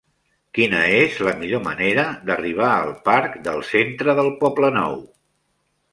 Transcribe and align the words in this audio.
Quina 0.57 0.79
és 1.01 1.17
la 1.27 1.33
millor 1.41 1.61
manera 1.67 2.07
d'arribar 2.29 2.71
al 2.79 2.91
parc 3.11 3.39
del 3.49 3.63
Centre 3.71 4.17
del 4.21 4.33
Poblenou? 4.45 4.99